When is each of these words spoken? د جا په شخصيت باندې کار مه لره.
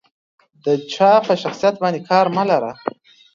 د 0.65 0.67
جا 0.93 1.11
په 1.27 1.33
شخصيت 1.41 1.75
باندې 1.83 1.99
کار 2.09 2.25
مه 2.35 2.43
لره. 2.49 2.71